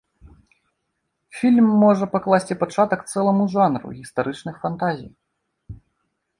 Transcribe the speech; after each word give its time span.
Фільм 1.41 1.67
можа 1.83 2.05
пакласці 2.15 2.57
пачатак 2.63 3.05
цэламу 3.11 3.43
жанру 3.59 3.87
гістарычных 4.01 4.55
фантазій. 4.67 5.09